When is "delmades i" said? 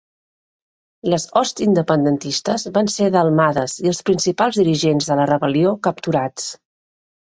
3.17-3.87